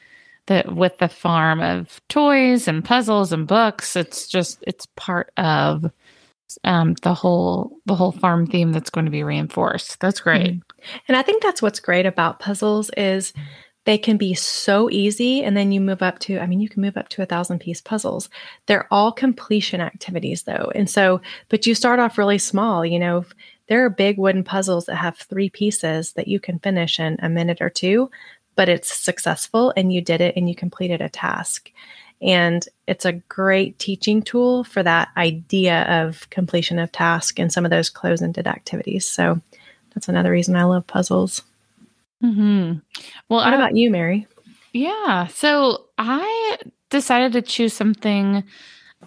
that 0.47 0.75
with 0.75 0.97
the 0.97 1.09
farm 1.09 1.61
of 1.61 2.01
toys 2.07 2.67
and 2.67 2.83
puzzles 2.83 3.31
and 3.31 3.47
books, 3.47 3.95
it's 3.95 4.27
just 4.27 4.63
it's 4.65 4.87
part 4.95 5.31
of 5.37 5.91
um, 6.63 6.93
the 7.01 7.13
whole 7.13 7.79
the 7.85 7.95
whole 7.95 8.11
farm 8.11 8.47
theme 8.47 8.71
that's 8.71 8.89
going 8.89 9.05
to 9.05 9.11
be 9.11 9.23
reinforced. 9.23 9.99
That's 9.99 10.19
great. 10.19 10.53
Mm-hmm. 10.53 10.97
And 11.07 11.17
I 11.17 11.21
think 11.21 11.43
that's 11.43 11.61
what's 11.61 11.79
great 11.79 12.05
about 12.05 12.39
puzzles 12.39 12.89
is 12.95 13.33
they 13.87 13.97
can 13.97 14.17
be 14.17 14.33
so 14.33 14.89
easy 14.91 15.45
and 15.45 15.55
then 15.55 15.71
you 15.71 15.79
move 15.79 16.01
up 16.01 16.19
to 16.19 16.37
i 16.39 16.45
mean 16.45 16.59
you 16.59 16.67
can 16.67 16.81
move 16.81 16.97
up 16.97 17.07
to 17.07 17.21
a 17.21 17.25
thousand 17.25 17.59
piece 17.59 17.81
puzzles. 17.81 18.29
They're 18.65 18.87
all 18.91 19.11
completion 19.13 19.79
activities 19.79 20.43
though. 20.43 20.71
And 20.75 20.89
so 20.89 21.21
but 21.47 21.65
you 21.65 21.73
start 21.73 21.99
off 21.99 22.17
really 22.17 22.37
small 22.37 22.85
you 22.85 22.99
know 22.99 23.25
there 23.67 23.83
are 23.83 23.89
big 23.89 24.17
wooden 24.17 24.43
puzzles 24.43 24.85
that 24.85 24.95
have 24.95 25.17
three 25.17 25.49
pieces 25.49 26.13
that 26.13 26.27
you 26.27 26.39
can 26.39 26.59
finish 26.59 26.99
in 26.99 27.17
a 27.21 27.29
minute 27.29 27.61
or 27.61 27.69
two 27.69 28.11
but 28.57 28.67
it's 28.67 28.91
successful 28.91 29.73
and 29.77 29.93
you 29.93 30.01
did 30.01 30.19
it 30.19 30.35
and 30.35 30.49
you 30.49 30.55
completed 30.55 30.99
a 30.99 31.09
task. 31.09 31.71
And 32.21 32.67
it's 32.87 33.05
a 33.05 33.13
great 33.13 33.77
teaching 33.77 34.23
tool 34.23 34.63
for 34.63 34.81
that 34.81 35.09
idea 35.15 35.83
of 35.83 36.27
completion 36.31 36.79
of 36.79 36.91
task 36.91 37.39
and 37.39 37.53
some 37.53 37.63
of 37.63 37.69
those 37.69 37.91
close 37.91 38.23
ended 38.23 38.47
activities. 38.47 39.05
So 39.05 39.39
that's 39.93 40.09
another 40.09 40.31
reason 40.31 40.55
i 40.55 40.63
love 40.63 40.85
puzzles 40.85 41.41
Hmm. 42.21 42.73
Well, 43.29 43.39
what 43.39 43.53
I, 43.53 43.55
about 43.55 43.75
you, 43.75 43.91
Mary? 43.91 44.27
Yeah. 44.73 45.27
So 45.27 45.85
I 45.97 46.57
decided 46.89 47.33
to 47.33 47.41
choose 47.41 47.73
something. 47.73 48.43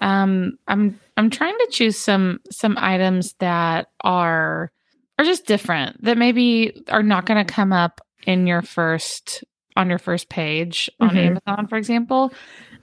Um, 0.00 0.58
I'm 0.68 0.98
I'm 1.16 1.30
trying 1.30 1.56
to 1.58 1.68
choose 1.70 1.98
some 1.98 2.40
some 2.50 2.76
items 2.78 3.34
that 3.40 3.88
are 4.02 4.70
are 5.18 5.24
just 5.24 5.46
different 5.46 6.02
that 6.04 6.16
maybe 6.16 6.82
are 6.88 7.02
not 7.02 7.26
going 7.26 7.44
to 7.44 7.52
come 7.52 7.72
up 7.72 8.00
in 8.26 8.46
your 8.46 8.62
first 8.62 9.44
on 9.76 9.88
your 9.88 9.98
first 9.98 10.28
page 10.28 10.90
on 11.00 11.10
mm-hmm. 11.10 11.36
Amazon, 11.48 11.66
for 11.68 11.76
example. 11.76 12.32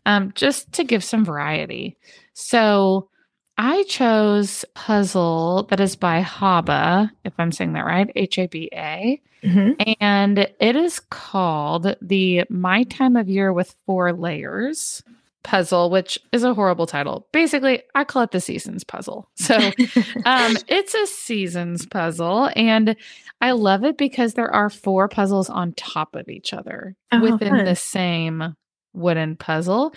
Um, 0.06 0.32
just 0.36 0.72
to 0.74 0.84
give 0.84 1.04
some 1.04 1.26
variety. 1.26 1.98
So 2.34 3.10
I 3.58 3.84
chose 3.84 4.66
puzzle 4.76 5.64
that 5.70 5.80
is 5.80 5.96
by 5.96 6.22
Haba, 6.22 7.10
if 7.24 7.34
I'm 7.40 7.52
saying 7.52 7.74
that 7.74 7.86
right, 7.86 8.12
H 8.16 8.38
A 8.38 8.48
B 8.48 8.70
A. 8.74 9.22
Mm-hmm. 9.44 9.94
And 10.00 10.40
it 10.60 10.76
is 10.76 11.00
called 11.00 11.96
the 12.02 12.44
My 12.50 12.84
Time 12.84 13.16
of 13.16 13.30
Year 13.30 13.54
with 13.54 13.76
Four 13.86 14.14
Layers 14.14 15.04
puzzle, 15.44 15.90
which 15.90 16.20
is 16.32 16.44
a 16.44 16.54
horrible 16.54 16.86
title. 16.86 17.28
Basically, 17.32 17.82
I 17.96 18.04
call 18.04 18.24
it 18.24 18.32
the 18.32 18.42
seasons 18.42 18.84
puzzle. 18.84 19.30
So 19.36 19.56
um, 20.26 20.58
it's 20.68 20.94
a 20.94 21.08
seasons 21.08 21.86
puzzle. 21.86 22.50
And 22.56 22.96
I 23.40 23.52
love 23.52 23.84
it 23.84 23.98
because 23.98 24.34
there 24.34 24.54
are 24.54 24.70
four 24.70 25.08
puzzles 25.08 25.50
on 25.50 25.74
top 25.74 26.16
of 26.16 26.28
each 26.28 26.54
other 26.54 26.96
oh, 27.12 27.22
within 27.22 27.56
fun. 27.56 27.66
the 27.66 27.76
same 27.76 28.56
wooden 28.94 29.36
puzzle 29.36 29.94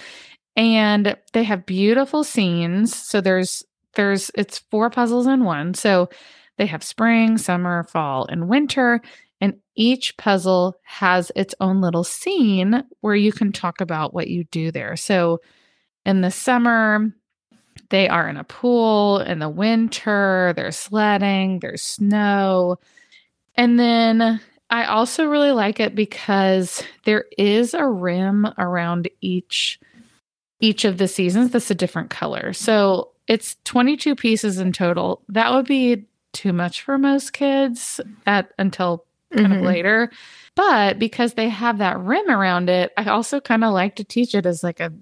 and 0.56 1.16
they 1.32 1.44
have 1.44 1.66
beautiful 1.66 2.24
scenes. 2.24 2.94
So 2.94 3.20
there's 3.20 3.64
there's 3.94 4.30
it's 4.34 4.58
four 4.70 4.90
puzzles 4.90 5.26
in 5.26 5.44
one. 5.44 5.74
So 5.74 6.08
they 6.58 6.66
have 6.66 6.82
spring 6.82 7.38
summer 7.38 7.84
fall 7.84 8.26
and 8.26 8.48
winter. 8.48 9.00
And 9.40 9.54
each 9.74 10.16
puzzle 10.18 10.76
has 10.82 11.32
its 11.34 11.54
own 11.60 11.80
little 11.80 12.04
scene 12.04 12.84
where 13.00 13.14
you 13.14 13.32
can 13.32 13.52
talk 13.52 13.80
about 13.80 14.12
what 14.12 14.28
you 14.28 14.44
do 14.44 14.70
there. 14.70 14.96
So 14.96 15.40
in 16.04 16.20
the 16.20 16.30
summer 16.30 17.12
they 17.88 18.08
are 18.08 18.28
in 18.28 18.36
a 18.36 18.44
pool. 18.44 19.20
In 19.20 19.38
the 19.38 19.48
winter 19.48 20.52
there's 20.56 20.76
sledding 20.76 21.60
there's 21.60 21.82
snow. 21.82 22.76
And 23.54 23.78
then 23.78 24.40
I 24.68 24.84
also 24.84 25.24
really 25.24 25.50
like 25.50 25.80
it 25.80 25.94
because 25.94 26.82
there 27.04 27.24
is 27.36 27.74
a 27.74 27.86
rim 27.86 28.46
around 28.58 29.08
each 29.20 29.80
each 30.60 30.84
of 30.84 30.98
the 30.98 31.08
seasons 31.08 31.50
that's 31.50 31.70
a 31.70 31.74
different 31.74 32.10
color. 32.10 32.52
So 32.52 33.10
it's 33.26 33.56
22 33.64 34.14
pieces 34.14 34.58
in 34.58 34.72
total. 34.72 35.22
That 35.28 35.52
would 35.52 35.66
be 35.66 36.04
too 36.32 36.52
much 36.52 36.82
for 36.82 36.98
most 36.98 37.32
kids 37.32 38.00
at 38.26 38.52
until 38.58 39.04
kind 39.32 39.48
mm-hmm. 39.48 39.58
of 39.58 39.62
later. 39.62 40.10
But 40.54 40.98
because 40.98 41.34
they 41.34 41.48
have 41.48 41.78
that 41.78 41.98
rim 41.98 42.28
around 42.28 42.68
it, 42.68 42.92
I 42.96 43.04
also 43.04 43.40
kind 43.40 43.64
of 43.64 43.72
like 43.72 43.96
to 43.96 44.04
teach 44.04 44.34
it 44.34 44.46
as 44.46 44.62
like 44.62 44.80
a 44.80 44.92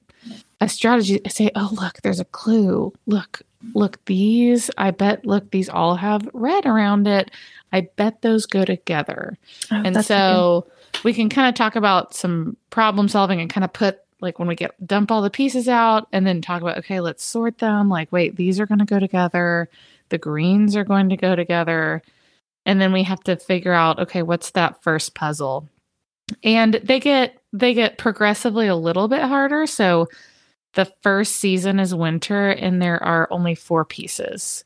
a 0.61 0.69
strategy. 0.69 1.21
I 1.25 1.29
say, 1.29 1.51
"Oh, 1.55 1.71
look, 1.73 2.01
there's 2.03 2.21
a 2.21 2.25
clue. 2.25 2.93
Look, 3.07 3.43
look 3.75 4.05
these. 4.07 4.71
I 4.77 4.91
bet 4.91 5.25
look 5.25 5.51
these 5.51 5.69
all 5.69 5.97
have 5.97 6.29
red 6.33 6.67
around 6.67 7.07
it. 7.07 7.31
I 7.73 7.89
bet 7.97 8.23
those 8.23 8.47
go 8.47 8.65
together." 8.65 9.39
Oh, 9.71 9.83
and 9.85 10.05
so 10.05 10.67
we 11.05 11.15
can 11.15 11.29
kind 11.29 11.49
of 11.49 11.55
talk 11.55 11.77
about 11.77 12.15
some 12.15 12.57
problem 12.71 13.09
solving 13.09 13.41
and 13.41 13.51
kind 13.51 13.65
of 13.65 13.73
put 13.73 14.01
like 14.21 14.39
when 14.39 14.49
we 14.49 14.55
get 14.55 14.87
dump 14.87 15.11
all 15.11 15.23
the 15.23 15.31
pieces 15.31 15.69
out 15.69 16.09
and 16.13 16.27
then 16.27 16.41
talk 16.41 16.63
about 16.63 16.79
okay 16.79 17.01
let's 17.01 17.25
sort 17.25 17.59
them. 17.59 17.89
Like 17.89 18.11
wait 18.13 18.37
these 18.37 18.59
are 18.61 18.67
going 18.67 18.79
to 18.81 18.85
go 18.85 18.99
together. 18.99 19.69
The 20.09 20.19
greens 20.19 20.77
are 20.77 20.85
going 20.85 21.09
to 21.11 21.17
go 21.17 21.37
together. 21.37 22.03
And 22.67 22.81
then 22.81 22.93
we 22.93 23.03
have 23.05 23.21
to 23.25 23.37
figure 23.37 23.73
out 23.73 23.99
okay 24.01 24.23
what's 24.23 24.51
that 24.53 24.83
first 24.83 25.15
puzzle? 25.15 25.69
And 26.43 26.75
they 26.75 27.01
get 27.01 27.39
they 27.53 27.75
get 27.75 27.99
progressively 27.99 28.67
a 28.67 28.77
little 28.77 29.09
bit 29.09 29.23
harder. 29.23 29.67
So 29.67 30.09
the 30.75 30.93
first 31.03 31.37
season 31.37 31.81
is 31.81 31.95
winter 31.95 32.51
and 32.51 32.83
there 32.83 33.03
are 33.03 33.29
only 33.31 33.55
four 33.55 33.85
pieces. 33.85 34.65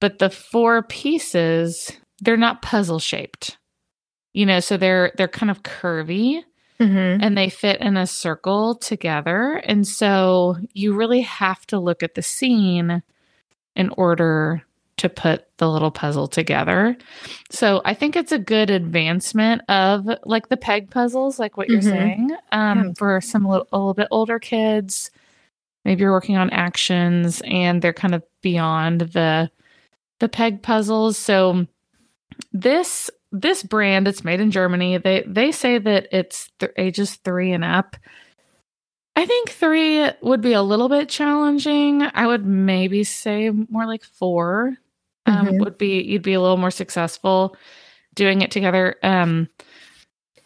But 0.00 0.18
the 0.18 0.30
four 0.30 0.82
pieces 0.82 1.90
they're 2.20 2.36
not 2.36 2.62
puzzle 2.62 3.00
shaped. 3.00 3.58
You 4.32 4.46
know 4.46 4.60
so 4.60 4.76
they're 4.76 5.12
they're 5.16 5.28
kind 5.28 5.50
of 5.50 5.62
curvy 5.62 6.44
mm-hmm. 6.82 7.22
and 7.22 7.36
they 7.36 7.48
fit 7.48 7.80
in 7.80 7.96
a 7.96 8.06
circle 8.06 8.74
together. 8.74 9.62
And 9.64 9.86
so 9.86 10.56
you 10.72 10.94
really 10.94 11.22
have 11.22 11.66
to 11.68 11.78
look 11.78 12.02
at 12.02 12.14
the 12.14 12.22
scene 12.22 13.02
in 13.74 13.88
order 13.90 14.62
to 14.98 15.08
put 15.08 15.46
the 15.56 15.68
little 15.68 15.90
puzzle 15.90 16.28
together. 16.28 16.96
So 17.50 17.80
I 17.84 17.94
think 17.94 18.14
it's 18.14 18.32
a 18.32 18.38
good 18.38 18.70
advancement 18.70 19.62
of 19.68 20.08
like 20.24 20.48
the 20.48 20.56
peg 20.56 20.90
puzzles, 20.90 21.38
like 21.38 21.56
what 21.56 21.68
you're 21.68 21.80
mm-hmm. 21.80 21.90
saying, 21.90 22.30
um, 22.52 22.78
yeah. 22.78 22.92
for 22.96 23.20
some 23.20 23.46
little, 23.46 23.66
a 23.72 23.78
little 23.78 23.94
bit 23.94 24.08
older 24.10 24.38
kids. 24.38 25.10
Maybe 25.84 26.02
you're 26.02 26.12
working 26.12 26.36
on 26.36 26.50
actions 26.50 27.42
and 27.44 27.82
they're 27.82 27.92
kind 27.92 28.14
of 28.14 28.22
beyond 28.42 29.00
the 29.00 29.50
the 30.20 30.28
peg 30.28 30.62
puzzles. 30.62 31.18
So 31.18 31.66
this 32.52 33.10
this 33.32 33.62
brand 33.62 34.06
it's 34.06 34.24
made 34.24 34.40
in 34.40 34.50
germany 34.50 34.98
they 34.98 35.24
they 35.26 35.50
say 35.50 35.78
that 35.78 36.06
it's 36.12 36.50
th- 36.58 36.72
ages 36.76 37.16
three 37.16 37.52
and 37.52 37.64
up. 37.64 37.96
I 39.14 39.26
think 39.26 39.50
three 39.50 40.08
would 40.22 40.40
be 40.40 40.54
a 40.54 40.62
little 40.62 40.88
bit 40.88 41.08
challenging. 41.08 42.02
I 42.02 42.26
would 42.26 42.46
maybe 42.46 43.04
say 43.04 43.50
more 43.50 43.86
like 43.86 44.04
four 44.04 44.78
um, 45.26 45.46
mm-hmm. 45.46 45.58
would 45.58 45.76
be 45.76 46.02
you'd 46.02 46.22
be 46.22 46.32
a 46.32 46.40
little 46.40 46.56
more 46.56 46.70
successful 46.70 47.56
doing 48.14 48.40
it 48.40 48.50
together. 48.50 48.96
Um 49.02 49.48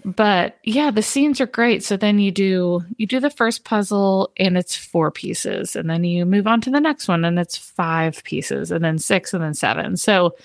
but 0.05 0.59
yeah 0.63 0.91
the 0.91 1.03
scenes 1.03 1.41
are 1.41 1.47
great. 1.47 1.85
So 1.85 1.97
then 1.97 2.19
you 2.19 2.31
do 2.31 2.85
you 2.97 3.07
do 3.07 3.21
the 3.21 3.31
first 3.31 3.65
puzzle 3.65 4.33
and 4.37 4.57
it's 4.57 4.77
four 4.77 5.11
pieces 5.11 5.77
and 5.77 5.89
then 5.89 6.05
you 6.05 6.25
move 6.25 6.47
on 6.47 6.61
to 6.63 6.71
the 6.71 6.81
next 6.81 7.09
one 7.09 7.25
and 7.25 7.39
it's 7.39 7.57
five 7.57 8.23
pieces 8.25 8.71
and 8.71 8.85
then 8.85 8.99
six 8.99 9.33
and 9.33 9.43
then 9.43 9.55
seven. 9.55 9.97
So 9.97 10.37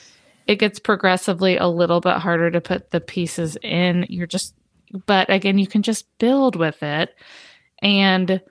it 0.52 0.60
gets 0.60 0.80
progressively 0.80 1.56
a 1.56 1.68
little 1.68 2.02
bit 2.02 2.18
harder 2.18 2.52
to 2.52 2.60
put 2.60 2.92
the 2.92 3.00
pieces 3.00 3.58
in. 3.62 4.06
You're 4.10 4.28
just, 4.28 4.54
but 5.06 5.30
again, 5.30 5.58
you 5.58 5.66
can 5.66 5.82
just 5.82 6.06
build 6.18 6.58
with 6.58 6.84
it 6.84 7.16
and 7.82 8.42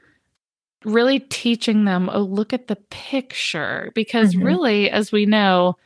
really 0.82 1.20
teaching 1.20 1.84
them, 1.84 2.08
oh, 2.10 2.22
look 2.22 2.54
at 2.54 2.68
the 2.68 2.76
picture. 2.88 3.92
Because 3.94 4.34
mm-hmm. 4.34 4.46
really, 4.46 4.90
as 4.90 5.12
we 5.12 5.26
know, 5.26 5.76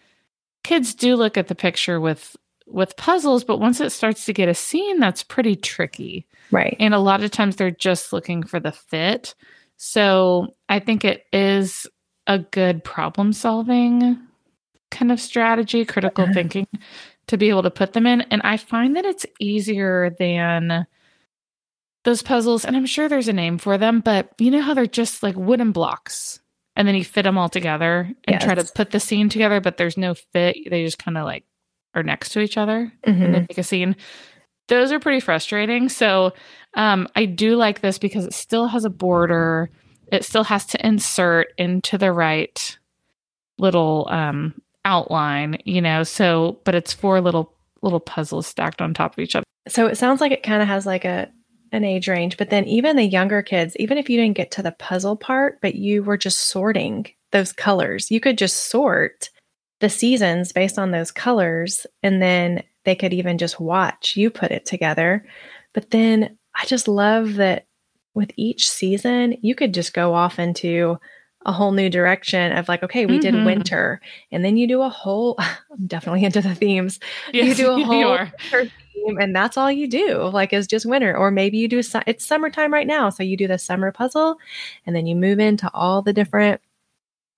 kids 0.63 0.95
do 0.95 1.17
look 1.17 1.37
at 1.37 1.49
the 1.49 1.57
picture 1.57 2.01
with 2.01 2.37
with 2.67 2.97
puzzles 2.97 3.45
but 3.45 3.61
once 3.61 3.79
it 3.79 3.91
starts 3.91 4.25
to 4.25 4.33
get 4.33 4.49
a 4.49 4.55
scene 4.55 4.99
that's 4.99 5.23
pretty 5.23 5.55
tricky 5.55 6.27
right 6.51 6.75
and 6.81 6.95
a 6.95 6.99
lot 6.99 7.23
of 7.23 7.31
times 7.31 7.57
they're 7.57 7.71
just 7.71 8.11
looking 8.11 8.43
for 8.43 8.59
the 8.59 8.73
fit 8.73 9.35
so 9.77 10.47
i 10.71 10.79
think 10.79 11.05
it 11.05 11.27
is 11.31 11.87
a 12.27 12.39
good 12.39 12.83
problem 12.83 13.35
solving 13.35 14.19
kind 14.95 15.13
of 15.13 15.21
strategy, 15.21 15.85
critical 15.85 16.27
thinking 16.33 16.67
to 17.27 17.37
be 17.37 17.49
able 17.51 17.63
to 17.65 17.71
put 17.71 17.93
them 17.93 18.07
in. 18.07 18.23
And 18.23 18.41
I 18.45 18.57
find 18.57 18.97
that 18.97 19.05
it's 19.05 19.27
easier 19.39 20.15
than 20.19 20.87
those 22.05 22.23
puzzles. 22.23 22.65
And 22.65 22.77
I'm 22.77 22.87
sure 22.87 23.09
there's 23.09 23.29
a 23.29 23.33
name 23.33 23.59
for 23.59 23.77
them, 23.79 24.01
but 24.01 24.31
you 24.39 24.51
know 24.51 24.61
how 24.63 24.75
they're 24.75 24.87
just 24.87 25.23
like 25.23 25.37
wooden 25.37 25.73
blocks 25.73 26.41
and 26.77 26.87
then 26.89 26.95
you 26.95 27.05
fit 27.05 27.23
them 27.23 27.39
all 27.39 27.49
together 27.49 28.11
and 28.25 28.41
try 28.41 28.55
to 28.55 28.65
put 28.75 28.91
the 28.91 29.01
scene 29.01 29.29
together, 29.29 29.61
but 29.61 29.77
there's 29.77 29.97
no 29.97 30.15
fit. 30.15 30.57
They 30.69 30.85
just 30.85 30.99
kind 30.99 31.17
of 31.17 31.25
like 31.25 31.45
are 31.95 32.03
next 32.03 32.31
to 32.31 32.41
each 32.41 32.57
other 32.57 32.93
Mhm. 33.07 33.23
and 33.25 33.35
then 33.35 33.47
make 33.49 33.59
a 33.59 33.63
scene. 33.63 33.97
Those 34.69 34.93
are 34.93 34.99
pretty 34.99 35.21
frustrating. 35.21 35.89
So 35.89 36.33
um, 36.75 37.07
I 37.15 37.27
do 37.27 37.57
like 37.57 37.81
this 37.81 37.99
because 37.99 38.25
it 38.27 38.33
still 38.35 38.67
has 38.67 38.85
a 38.85 38.91
border. 38.91 39.71
It 40.13 40.25
still 40.25 40.45
has 40.45 40.67
to 40.67 40.87
insert 40.87 41.49
into 41.57 41.97
the 41.97 42.13
right 42.13 42.79
little 43.59 44.09
um, 44.11 44.61
outline, 44.85 45.59
you 45.65 45.81
know. 45.81 46.03
So, 46.03 46.61
but 46.65 46.75
it's 46.75 46.93
four 46.93 47.21
little 47.21 47.53
little 47.83 48.01
puzzles 48.01 48.47
stacked 48.47 48.81
on 48.81 48.95
top 48.95 49.13
of 49.13 49.19
each 49.19 49.37
other. 49.37 49.45
So 49.69 49.87
it 49.87 49.97
sounds 49.97 50.21
like 50.21 50.33
it 50.33 50.43
kind 50.43 50.63
of 50.63 50.69
has 50.69 50.87
like 50.87 51.05
a 51.05 51.31
an 51.73 51.85
age 51.85 52.09
range, 52.09 52.37
but 52.37 52.51
then 52.51 52.65
even 52.67 52.97
the 52.97 53.05
younger 53.05 53.43
kids, 53.43 53.77
even 53.77 53.99
if 53.99 54.09
you 54.09 54.17
didn't 54.17 54.37
get 54.37 54.53
to 54.53 54.63
the 54.63 54.73
puzzle 54.73 55.17
part, 55.17 55.61
but 55.61 55.75
you 55.75 56.05
were 56.05 56.17
just 56.17 56.47
sorting 56.47 57.07
those 57.33 57.53
colors, 57.53 58.11
you 58.11 58.21
could 58.21 58.39
just 58.39 58.71
sort 58.71 59.29
the 59.81 59.91
seasons 59.91 60.53
based 60.53 60.79
on 60.79 60.93
those 60.93 61.11
colors 61.11 61.85
and 62.03 62.23
then 62.23 62.63
they 62.85 62.95
could 62.95 63.13
even 63.13 63.39
just 63.39 63.59
watch 63.59 64.17
you 64.17 64.31
put 64.31 64.53
it 64.53 64.65
together. 64.65 65.27
But 65.73 65.91
then 65.91 66.39
I 66.55 66.65
just 66.67 66.87
love 66.87 67.35
that 67.35 67.67
with 68.15 68.31
each 68.37 68.71
season, 68.71 69.37
you 69.43 69.57
could 69.57 69.75
just 69.75 69.93
go 69.93 70.15
off 70.15 70.39
into 70.39 70.99
a 71.47 71.53
whole 71.53 71.73
new 71.73 71.91
direction 71.91 72.53
of 72.53 72.69
like, 72.69 72.83
okay, 72.83 73.07
we 73.07 73.19
did 73.19 73.35
Mhm. 73.35 73.45
winter, 73.45 74.01
and 74.33 74.45
then 74.45 74.57
you 74.57 74.67
do 74.67 74.83
a 74.83 74.89
whole. 74.89 75.37
I'm 75.73 75.87
definitely 75.87 76.25
into 76.25 76.41
the 76.41 76.55
themes. 76.55 77.01
You 77.33 77.55
do 77.55 77.71
a 77.71 77.77
whole 77.85 78.19
theme, 78.95 79.19
and 79.21 79.35
that's 79.35 79.57
all 79.57 79.71
you 79.71 79.87
do. 79.89 80.23
Like, 80.23 80.53
is 80.53 80.67
just 80.67 80.87
winter, 80.87 81.17
or 81.17 81.31
maybe 81.31 81.59
you 81.59 81.69
do. 81.69 81.81
It's 82.07 82.25
summertime 82.25 82.73
right 82.73 82.87
now, 82.87 83.11
so 83.11 83.23
you 83.23 83.37
do 83.37 83.47
the 83.49 83.59
summer 83.59 83.93
puzzle, 83.93 84.37
and 84.87 84.95
then 84.97 85.07
you 85.07 85.15
move 85.17 85.39
into 85.39 85.71
all 85.75 86.03
the 86.03 86.13
different 86.13 86.61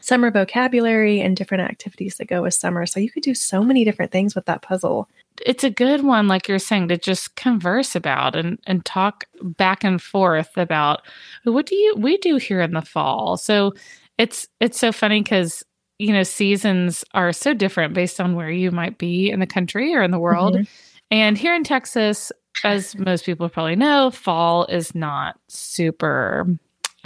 summer 0.01 0.31
vocabulary 0.31 1.21
and 1.21 1.37
different 1.37 1.65
activities 1.69 2.17
that 2.17 2.29
go 2.29 2.43
with 2.43 2.55
summer. 2.55 2.87
So 2.87 3.01
you 3.01 3.11
could 3.11 3.23
do 3.23 3.35
so 3.35 3.63
many 3.63 3.85
different 3.85 4.13
things 4.13 4.35
with 4.35 4.45
that 4.47 4.63
puzzle. 4.63 5.09
it's 5.45 5.65
a 5.65 5.71
good 5.71 6.03
one 6.05 6.29
like 6.29 6.49
you're 6.49 6.59
saying 6.59 6.89
to 6.89 6.97
just 6.97 7.35
converse 7.37 7.95
about 7.95 8.35
and 8.37 8.59
and 8.67 8.85
talk 8.87 9.25
back 9.43 9.85
and 9.85 10.01
forth 10.01 10.51
about 10.57 11.03
what 11.45 11.67
do 11.67 11.75
you 11.75 11.95
we 11.99 12.17
do 12.19 12.37
here 12.37 12.63
in 12.63 12.73
the 12.73 12.81
fall 12.81 13.37
so 13.37 13.75
it's 14.17 14.49
it's 14.61 14.79
so 14.79 14.91
funny 14.93 15.21
because 15.23 15.63
you 15.99 16.11
know 16.13 16.23
seasons 16.23 17.05
are 17.13 17.33
so 17.35 17.53
different 17.53 17.93
based 17.93 18.19
on 18.19 18.35
where 18.35 18.51
you 18.51 18.71
might 18.71 18.97
be 18.97 19.29
in 19.31 19.41
the 19.41 19.47
country 19.47 19.95
or 19.95 20.03
in 20.03 20.11
the 20.11 20.19
world 20.19 20.55
Mhm. 20.57 20.67
and 21.11 21.37
here 21.37 21.55
in 21.55 21.65
texas 21.65 22.33
as 22.65 22.97
most 22.97 23.27
people 23.27 23.47
probably 23.51 23.77
know 23.77 24.11
fall 24.11 24.65
is 24.67 24.95
not 24.95 25.39
super 25.49 26.47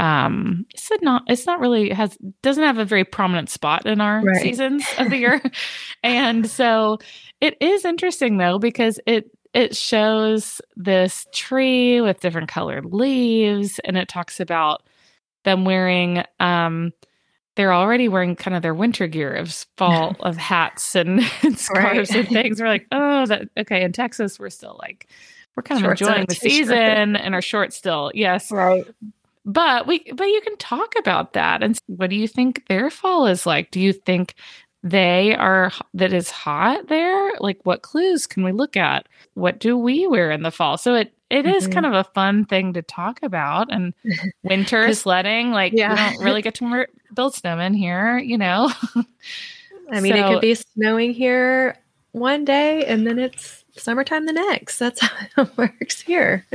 um 0.00 0.64
it's 0.74 0.90
not 1.02 1.22
it's 1.28 1.46
not 1.46 1.60
really 1.60 1.90
has 1.90 2.16
doesn't 2.42 2.64
have 2.64 2.78
a 2.78 2.84
very 2.84 3.04
prominent 3.04 3.50
spot 3.50 3.84
in 3.86 4.00
our 4.00 4.22
Right. 4.22 4.40
seasons 4.42 4.84
of 4.98 5.10
the 5.10 5.18
year 5.18 5.42
and 6.02 6.48
so 6.48 6.98
it 7.40 7.56
is 7.60 7.84
interesting 7.84 8.38
though 8.38 8.58
because 8.58 8.98
it 9.06 9.30
it 9.52 9.76
shows 9.76 10.60
this 10.76 11.26
tree 11.34 12.00
with 12.00 12.20
different 12.20 12.48
colored 12.48 12.86
leaves 12.86 13.78
and 13.84 13.96
it 13.98 14.08
talks 14.08 14.40
about 14.40 14.82
them 15.44 15.64
wearing 15.64 16.24
um 16.40 16.92
they're 17.56 17.72
already 17.74 18.08
wearing 18.08 18.36
kind 18.36 18.56
of 18.56 18.62
their 18.62 18.72
winter 18.74 19.06
gear 19.06 19.34
of 19.34 19.52
fall 19.76 20.16
of 20.20 20.36
hats 20.38 20.94
and, 20.94 21.20
and 21.42 21.58
scarves 21.58 22.10
and 22.10 22.26
things. 22.28 22.58
We're 22.60 22.68
like, 22.68 22.86
oh, 22.92 23.26
that 23.26 23.48
okay. 23.58 23.82
In 23.82 23.92
Texas, 23.92 24.38
we're 24.38 24.48
still 24.50 24.78
like 24.80 25.08
we're 25.56 25.64
kind 25.64 25.78
of 25.78 25.84
Shorts 25.84 26.00
enjoying 26.00 26.26
the 26.26 26.34
t-shirt. 26.36 26.52
season 26.52 27.16
and 27.16 27.34
our 27.34 27.42
shorts 27.42 27.76
still. 27.76 28.12
Yes. 28.14 28.50
Right. 28.52 28.84
But 29.52 29.86
we 29.86 30.04
but 30.14 30.24
you 30.24 30.40
can 30.42 30.56
talk 30.58 30.94
about 30.98 31.32
that. 31.32 31.62
And 31.62 31.76
what 31.86 32.10
do 32.10 32.16
you 32.16 32.28
think 32.28 32.66
their 32.68 32.88
fall 32.90 33.26
is 33.26 33.46
like? 33.46 33.70
Do 33.70 33.80
you 33.80 33.92
think 33.92 34.34
they 34.82 35.34
are 35.34 35.72
that 35.94 36.12
is 36.12 36.30
hot 36.30 36.86
there? 36.88 37.32
Like 37.40 37.58
what 37.64 37.82
clues 37.82 38.26
can 38.26 38.44
we 38.44 38.52
look 38.52 38.76
at? 38.76 39.08
What 39.34 39.58
do 39.58 39.76
we 39.76 40.06
wear 40.06 40.30
in 40.30 40.42
the 40.42 40.50
fall? 40.50 40.78
So 40.78 40.94
it 40.94 41.12
it 41.30 41.46
is 41.46 41.66
Mhm. 41.68 41.72
kind 41.72 41.86
of 41.86 41.94
a 41.94 42.04
fun 42.14 42.44
thing 42.44 42.72
to 42.74 42.82
talk 42.82 43.20
about 43.22 43.72
and 43.72 43.92
winter 44.44 44.92
sledding 44.94 45.50
like 45.50 45.72
Yeah. 45.72 45.90
we 45.90 45.96
don't 45.96 46.24
really 46.24 46.42
get 46.42 46.54
to 46.56 46.86
build 47.14 47.34
snowmen 47.34 47.76
here, 47.76 48.18
you 48.18 48.38
know. 48.38 48.70
I 49.92 50.00
mean, 50.00 50.14
it 50.14 50.26
could 50.26 50.40
be 50.40 50.54
snowing 50.54 51.12
here 51.12 51.76
one 52.12 52.44
day 52.44 52.84
and 52.86 53.06
then 53.06 53.18
it's 53.18 53.64
summertime 53.76 54.26
the 54.26 54.32
next. 54.32 54.78
That's 54.78 55.00
how 55.00 55.42
it 55.42 55.56
works 55.56 56.00
here. 56.00 56.46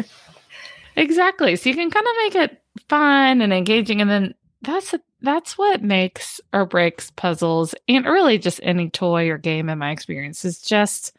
Exactly. 0.96 1.56
So 1.56 1.70
you 1.70 1.76
can 1.76 1.92
kind 1.92 2.06
of 2.06 2.14
make 2.24 2.36
it 2.36 2.62
fun 2.90 3.42
and 3.42 3.54
engaging, 3.54 4.02
and 4.02 4.10
then 4.10 4.34
that's 4.62 4.94
that's 5.22 5.58
what 5.58 5.82
makes 5.84 6.40
or 6.54 6.66
breaks 6.66 7.12
puzzles, 7.12 7.76
and 7.90 8.06
really 8.06 8.38
just 8.38 8.60
any 8.64 8.90
toy 8.90 9.30
or 9.30 9.38
game. 9.38 9.70
In 9.70 9.80
my 9.80 9.92
experience, 9.92 10.46
is 10.46 10.62
just 10.62 11.16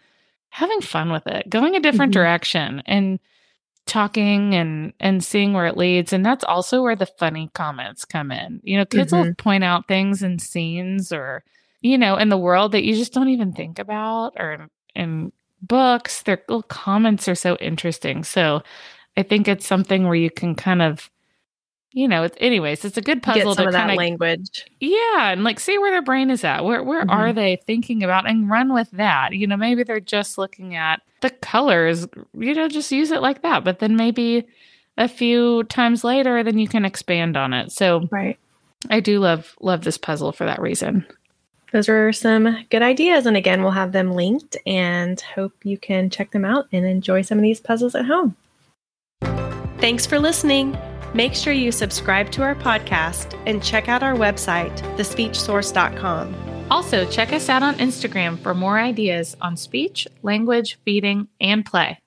having 0.51 0.81
fun 0.81 1.11
with 1.13 1.27
it, 1.27 1.49
going 1.51 1.77
a 1.77 1.81
different 1.81 2.11
Mhm. 2.13 2.15
direction, 2.15 2.83
and 2.87 3.19
talking 3.87 4.55
and 4.55 4.93
and 5.01 5.25
seeing 5.25 5.53
where 5.53 5.67
it 5.67 5.77
leads. 5.77 6.13
And 6.13 6.25
that's 6.27 6.45
also 6.45 6.83
where 6.83 6.97
the 6.97 7.07
funny 7.07 7.51
comments 7.55 8.05
come 8.05 8.31
in. 8.33 8.61
You 8.65 8.79
know, 8.79 8.85
kids 8.87 9.13
will 9.13 9.27
point 9.39 9.65
out 9.65 9.89
things 9.89 10.23
in 10.23 10.39
scenes 10.39 11.13
or 11.13 11.45
you 11.83 11.99
know 11.99 12.17
in 12.17 12.29
the 12.31 12.39
world 12.39 12.73
that 12.73 12.85
you 12.85 12.95
just 12.97 13.13
don't 13.13 13.29
even 13.31 13.53
think 13.53 13.79
about, 13.79 14.35
or 14.39 14.53
in, 14.55 14.71
in 14.95 15.33
books. 15.63 16.23
Their 16.23 16.43
little 16.49 16.63
comments 16.65 17.29
are 17.29 17.35
so 17.37 17.57
interesting. 17.57 18.25
So. 18.25 18.63
I 19.17 19.23
think 19.23 19.49
it's 19.49 19.67
something 19.67 20.05
where 20.05 20.15
you 20.15 20.31
can 20.31 20.55
kind 20.55 20.83
of, 20.83 21.11
you 21.93 22.07
know, 22.07 22.25
it's 22.25 22.37
anyways, 22.41 22.85
it's 22.85 22.97
a 22.99 23.01
good 23.03 23.23
puzzle 23.23 23.53
Get 23.53 23.57
some 23.57 23.65
to 23.65 23.69
of 23.69 23.73
that 23.73 23.79
kind 23.81 23.91
of, 23.93 23.97
language. 23.97 24.67
yeah, 24.81 25.31
and 25.33 25.43
like 25.45 25.59
see 25.61 25.79
where 25.79 25.91
their 25.91 26.03
brain 26.03 26.31
is 26.31 26.45
at. 26.45 26.65
Where 26.65 26.83
where 26.83 27.01
are 27.11 27.29
Mhm. 27.31 27.35
they 27.35 27.57
thinking 27.67 28.03
about 28.03 28.29
and 28.29 28.51
run 28.51 28.73
with 28.75 28.91
that? 28.93 29.33
You 29.33 29.47
know, 29.47 29.57
maybe 29.57 29.83
they're 29.83 30.01
just 30.01 30.37
looking 30.37 30.75
at 30.75 31.01
the 31.23 31.31
colors, 31.31 32.07
you 32.35 32.55
know, 32.55 32.69
just 32.69 32.93
use 32.93 33.11
it 33.11 33.23
like 33.23 33.43
that. 33.43 33.65
But 33.65 33.79
then 33.79 33.97
maybe 33.97 34.45
a 34.99 35.09
few 35.09 35.65
times 35.65 36.05
later, 36.05 36.43
then 36.43 36.59
you 36.59 36.69
can 36.69 36.85
expand 36.85 37.37
on 37.37 37.53
it. 37.55 37.73
So 37.73 38.09
Right. 38.11 38.39
I 38.91 39.01
do 39.01 39.19
love 39.19 39.57
love 39.61 39.83
this 39.83 39.97
puzzle 39.99 40.33
for 40.33 40.45
that 40.45 40.61
reason. 40.61 41.07
Those 41.73 41.89
are 41.89 42.13
some 42.13 42.65
good 42.71 42.83
ideas. 42.83 43.27
And 43.27 43.37
again, 43.37 43.63
we'll 43.63 43.73
have 43.73 43.93
them 43.93 44.13
linked 44.13 44.57
and 44.67 45.19
hope 45.21 45.53
you 45.65 45.77
can 45.79 46.11
check 46.11 46.31
them 46.31 46.45
out 46.45 46.67
and 46.73 46.85
enjoy 46.87 47.23
some 47.23 47.39
of 47.39 47.43
these 47.43 47.61
puzzles 47.61 47.95
at 47.95 48.05
home. 48.05 48.37
Thanks 49.87 50.05
for 50.05 50.19
listening. 50.19 50.77
Make 51.15 51.33
sure 51.33 51.53
you 51.53 51.71
subscribe 51.71 52.33
to 52.33 52.43
our 52.43 52.57
podcast 52.57 53.41
and 53.47 53.63
check 53.63 53.89
out 53.89 54.03
our 54.03 54.15
website, 54.15 54.77
thespeechsource.com. 54.97 56.35
Also, 56.73 57.09
check 57.09 57.33
us 57.33 57.49
out 57.49 57.63
on 57.63 57.77
Instagram 57.77 58.37
for 58.37 58.53
more 58.53 58.81
ideas 58.81 59.37
on 59.41 59.57
speech, 59.57 60.09
language, 60.25 60.77
feeding, 60.85 61.29
and 61.41 61.65
play. 61.65 62.01